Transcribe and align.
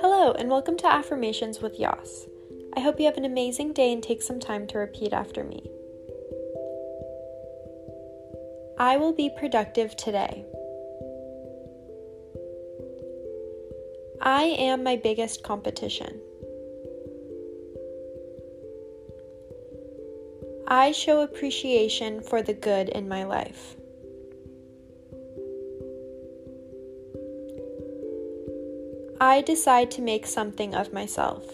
Hello, 0.00 0.30
and 0.30 0.48
welcome 0.48 0.76
to 0.76 0.86
Affirmations 0.86 1.60
with 1.60 1.80
Yas. 1.80 2.28
I 2.76 2.80
hope 2.80 3.00
you 3.00 3.06
have 3.06 3.16
an 3.16 3.24
amazing 3.24 3.72
day 3.72 3.92
and 3.92 4.00
take 4.00 4.22
some 4.22 4.38
time 4.38 4.68
to 4.68 4.78
repeat 4.78 5.12
after 5.12 5.42
me. 5.42 5.68
I 8.78 8.96
will 8.96 9.12
be 9.12 9.28
productive 9.28 9.96
today. 9.96 10.44
I 14.22 14.44
am 14.58 14.84
my 14.84 14.94
biggest 14.94 15.42
competition. 15.42 16.20
I 20.68 20.92
show 20.92 21.22
appreciation 21.22 22.20
for 22.20 22.40
the 22.40 22.54
good 22.54 22.88
in 22.90 23.08
my 23.08 23.24
life. 23.24 23.74
I 29.20 29.40
decide 29.40 29.90
to 29.92 30.02
make 30.02 30.26
something 30.26 30.74
of 30.74 30.92
myself. 30.92 31.44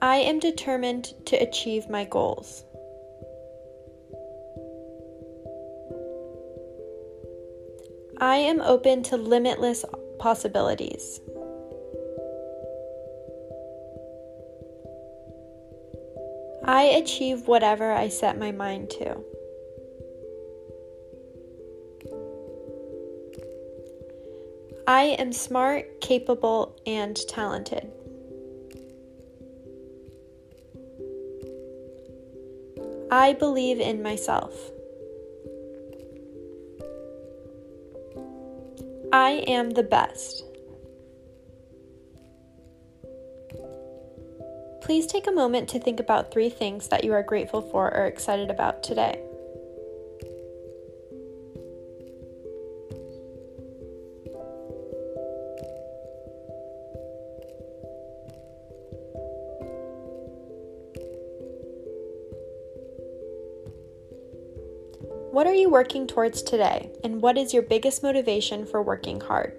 I 0.00 0.16
am 0.16 0.38
determined 0.38 1.12
to 1.26 1.36
achieve 1.36 1.88
my 1.88 2.04
goals. 2.04 2.64
I 8.20 8.36
am 8.36 8.60
open 8.60 9.02
to 9.04 9.16
limitless 9.16 9.84
possibilities. 10.20 11.20
I 16.64 16.84
achieve 16.84 17.48
whatever 17.48 17.90
I 17.90 18.08
set 18.08 18.38
my 18.38 18.52
mind 18.52 18.90
to. 18.90 19.31
I 24.86 25.16
am 25.18 25.32
smart, 25.32 26.00
capable, 26.00 26.76
and 26.86 27.16
talented. 27.28 27.90
I 33.10 33.34
believe 33.34 33.78
in 33.78 34.02
myself. 34.02 34.52
I 39.12 39.44
am 39.46 39.70
the 39.70 39.82
best. 39.82 40.44
Please 44.80 45.06
take 45.06 45.28
a 45.28 45.32
moment 45.32 45.68
to 45.68 45.78
think 45.78 46.00
about 46.00 46.32
three 46.32 46.48
things 46.48 46.88
that 46.88 47.04
you 47.04 47.12
are 47.12 47.22
grateful 47.22 47.60
for 47.60 47.94
or 47.94 48.06
excited 48.06 48.50
about 48.50 48.82
today. 48.82 49.22
What 65.32 65.46
are 65.46 65.54
you 65.54 65.70
working 65.70 66.06
towards 66.06 66.42
today, 66.42 66.90
and 67.02 67.22
what 67.22 67.38
is 67.38 67.54
your 67.54 67.62
biggest 67.62 68.02
motivation 68.02 68.66
for 68.66 68.82
working 68.82 69.18
hard? 69.18 69.54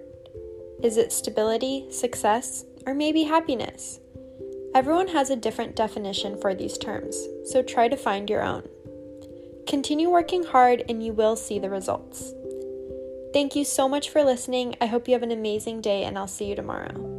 Is 0.84 0.96
it 0.96 1.12
stability, 1.12 1.88
success, 1.90 2.64
or 2.86 2.94
maybe 2.94 3.24
happiness? 3.24 3.98
Everyone 4.72 5.08
has 5.08 5.30
a 5.30 5.36
different 5.36 5.74
definition 5.74 6.40
for 6.40 6.54
these 6.54 6.78
terms, 6.78 7.20
so 7.46 7.60
try 7.60 7.88
to 7.88 7.96
find 7.96 8.30
your 8.30 8.42
own. 8.42 8.68
Continue 9.66 10.10
working 10.10 10.44
hard 10.44 10.84
and 10.88 11.04
you 11.04 11.12
will 11.12 11.34
see 11.34 11.58
the 11.58 11.70
results. 11.70 12.32
Thank 13.32 13.56
you 13.56 13.64
so 13.64 13.88
much 13.88 14.10
for 14.10 14.22
listening. 14.22 14.76
I 14.80 14.86
hope 14.86 15.08
you 15.08 15.14
have 15.14 15.24
an 15.24 15.32
amazing 15.32 15.80
day, 15.80 16.04
and 16.04 16.16
I'll 16.16 16.28
see 16.28 16.44
you 16.44 16.54
tomorrow. 16.54 17.13